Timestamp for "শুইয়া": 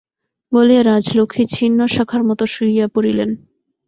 2.45-2.87